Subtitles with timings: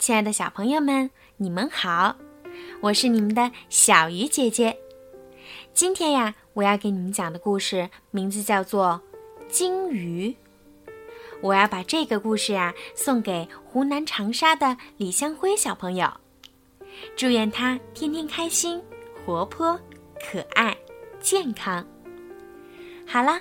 [0.00, 2.16] 亲爱的小朋友们，你们好，
[2.80, 4.78] 我是你们的小鱼姐姐。
[5.74, 8.98] 今天呀，我要给你们讲的故事名字叫做
[9.52, 10.34] 《金鱼》。
[11.42, 16.10] 我要把这个故事呀送给湖南长沙的李香辉小朋友，
[17.14, 18.82] 祝愿他天天开心、
[19.26, 19.78] 活泼、
[20.18, 20.74] 可爱、
[21.20, 21.86] 健康。
[23.06, 23.38] 好了，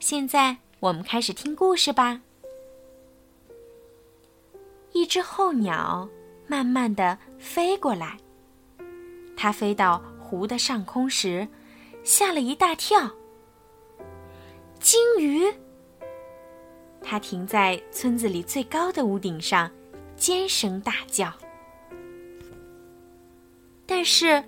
[0.00, 2.22] 现在我们开始听故事吧。
[4.98, 6.08] 一只候鸟
[6.48, 8.18] 慢慢地飞过来，
[9.36, 11.46] 它飞到湖的上空时，
[12.02, 13.08] 吓了一大跳。
[14.80, 15.46] 鲸鱼！
[17.00, 19.70] 它停在村子里最高的屋顶上，
[20.16, 21.32] 尖声大叫。
[23.86, 24.42] 但是，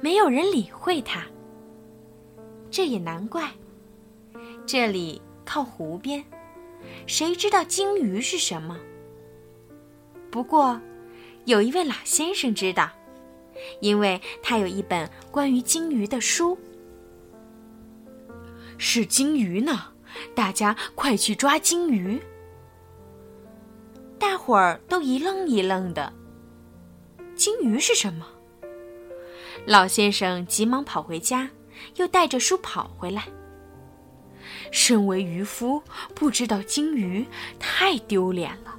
[0.00, 1.26] 没有人理会它。
[2.70, 3.50] 这也难怪，
[4.64, 6.24] 这里靠湖边，
[7.08, 8.78] 谁知道鲸鱼是什么？
[10.36, 10.78] 不过，
[11.46, 12.90] 有一位老先生知道，
[13.80, 16.58] 因为他有一本关于金鱼的书。
[18.76, 19.94] 是金鱼呢，
[20.34, 22.20] 大家快去抓金鱼！
[24.18, 26.12] 大伙儿都一愣一愣的。
[27.34, 28.26] 金鱼是什么？
[29.64, 31.48] 老先生急忙跑回家，
[31.94, 33.26] 又带着书跑回来。
[34.70, 35.82] 身为渔夫，
[36.14, 37.24] 不知道金鱼，
[37.58, 38.78] 太丢脸了。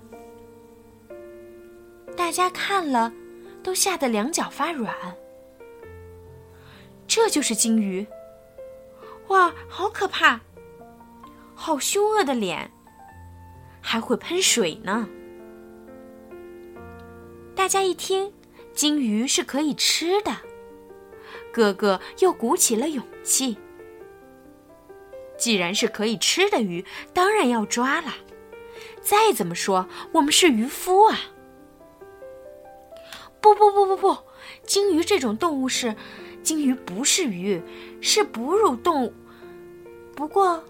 [2.28, 3.14] 大家看了，
[3.64, 4.94] 都吓得两脚发软。
[7.08, 8.06] 这就是金鱼，
[9.30, 10.42] 哇，好可怕！
[11.56, 12.70] 好凶恶的脸，
[13.80, 15.08] 还会喷水呢。
[17.56, 18.34] 大家一听，
[18.74, 20.36] 金鱼是可以吃的，
[21.54, 23.58] 个个又鼓起了勇气。
[25.38, 26.84] 既然是可以吃的鱼，
[27.14, 28.14] 当然要抓了。
[29.00, 31.18] 再怎么说，我们是渔夫啊。
[33.56, 34.18] 不不不不不，
[34.66, 35.96] 鲸鱼这种动物是，
[36.44, 37.62] 鲸鱼不是鱼，
[38.02, 39.14] 是哺乳动物。
[40.16, 40.64] 不过，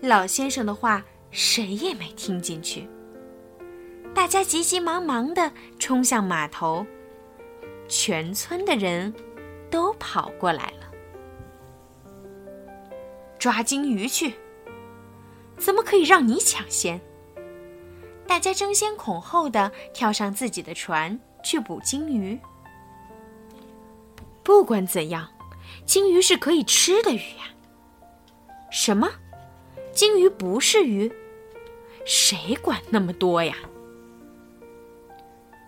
[0.00, 2.88] 老先生的话谁也没听进去。
[4.14, 6.86] 大家急急忙忙的冲向码头，
[7.88, 9.12] 全村的人
[9.70, 10.90] 都跑过来了，
[13.38, 14.34] 抓鲸鱼去。
[15.58, 17.00] 怎么可以让你抢先？
[18.26, 21.18] 大家争先恐后的跳上自己的船。
[21.46, 22.36] 去捕鲸鱼。
[24.42, 25.28] 不管怎样，
[25.84, 27.46] 鲸鱼是可以吃的鱼呀。
[28.68, 29.08] 什么？
[29.92, 31.12] 鲸鱼不是鱼？
[32.04, 33.54] 谁管那么多呀？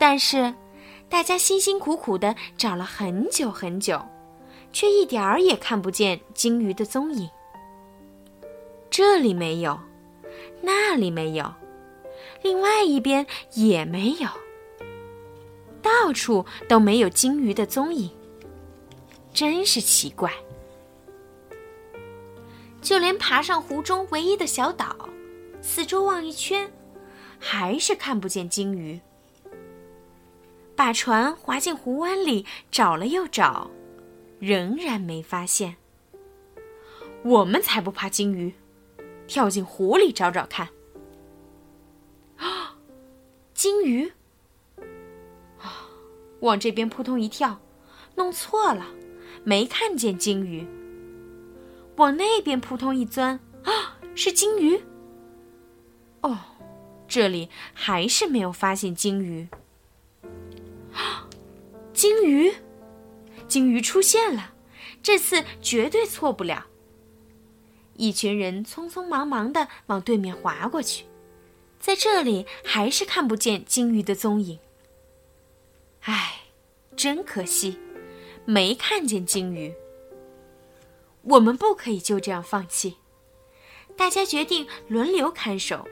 [0.00, 0.52] 但是，
[1.08, 4.04] 大家辛辛苦苦的找了很久很久，
[4.72, 7.30] 却一点儿也看不见鲸鱼的踪影。
[8.90, 9.78] 这里没有，
[10.60, 11.54] 那里没有，
[12.42, 14.28] 另外一边也没有。
[15.88, 18.10] 到处都没有鲸鱼的踪影，
[19.32, 20.30] 真是奇怪。
[22.82, 25.08] 就连爬上湖中唯一的小岛，
[25.62, 26.70] 四周望一圈，
[27.38, 29.00] 还是看不见鲸鱼。
[30.76, 33.70] 把船划进湖湾里，找了又找，
[34.38, 35.76] 仍然没发现。
[37.24, 38.54] 我们才不怕鲸鱼，
[39.26, 40.68] 跳进湖里找找看。
[42.36, 42.76] 啊，
[43.54, 44.12] 鲸鱼！
[46.40, 47.60] 往这边扑通一跳，
[48.14, 48.86] 弄错了，
[49.44, 50.66] 没看见鲸鱼。
[51.96, 54.80] 往那边扑通一钻，啊，是鲸鱼。
[56.20, 56.38] 哦，
[57.08, 59.48] 这里还是没有发现鲸鱼。
[60.92, 61.28] 啊，
[61.92, 62.52] 鲸鱼，
[63.48, 64.52] 鲸鱼出现了，
[65.02, 66.66] 这次绝对错不了。
[67.94, 71.04] 一群人匆匆忙忙的往对面划过去，
[71.80, 74.56] 在这里还是看不见鲸鱼的踪影。
[76.98, 77.78] 真可惜，
[78.44, 79.72] 没看见鲸鱼。
[81.22, 82.96] 我们不可以就这样放弃。
[83.96, 85.86] 大家决定轮流看守，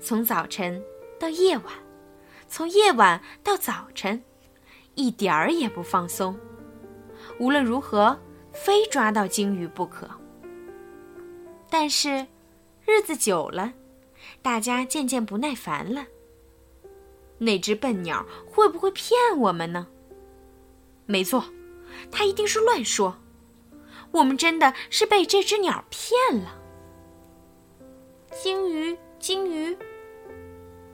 [0.00, 0.80] 从早晨
[1.18, 1.66] 到夜晚，
[2.46, 4.22] 从夜晚到早晨，
[4.94, 6.38] 一点儿也不放松。
[7.40, 8.16] 无论如何，
[8.52, 10.08] 非抓到鲸鱼不可。
[11.68, 12.24] 但是，
[12.86, 13.72] 日子久了，
[14.40, 16.06] 大家渐渐不耐烦了。
[17.38, 19.88] 那只笨鸟会不会骗我们呢？
[21.10, 21.42] 没错，
[22.10, 23.16] 他一定是乱说。
[24.10, 26.12] 我们真的是被这只鸟骗
[26.42, 26.54] 了。
[28.30, 29.74] 鲸鱼，鲸鱼，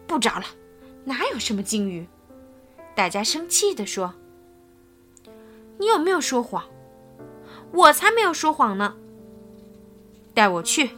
[0.07, 0.45] 不找了，
[1.05, 2.07] 哪有什么鲸鱼？
[2.95, 4.15] 大家生气地说
[5.79, 6.65] ：“你有没有说谎？
[7.73, 8.95] 我才没有说谎呢！
[10.33, 10.91] 带我去，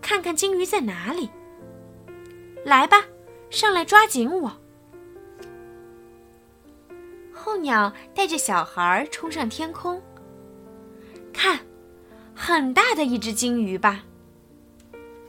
[0.00, 1.28] 看看鲸鱼在哪里。
[2.64, 3.04] 来吧，
[3.50, 4.52] 上来抓紧我。”
[7.44, 10.00] 候鸟带着小孩冲上天空。
[11.30, 11.60] 看，
[12.34, 14.02] 很大的一只金鱼吧？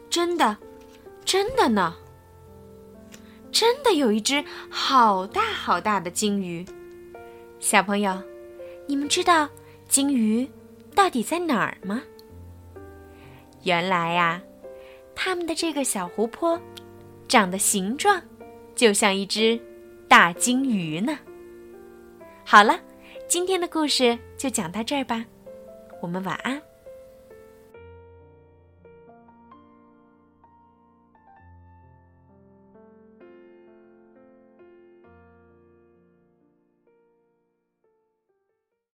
[0.10, 0.56] 真的，
[1.26, 1.94] 真的呢。
[3.52, 6.66] 真的有一只好大好大的金鱼。
[7.60, 8.18] 小朋友，
[8.88, 9.50] 你们知道
[9.90, 10.50] 金鱼
[10.94, 12.02] 到底在哪儿吗？
[13.64, 14.42] 原来呀，
[15.14, 16.58] 它们的这个小湖泊
[17.28, 18.22] 长的形状
[18.74, 19.60] 就像一只
[20.08, 21.18] 大金鱼呢。
[22.48, 22.80] 好了，
[23.28, 25.26] 今天的故事就讲到这儿吧，
[26.00, 26.62] 我们晚安。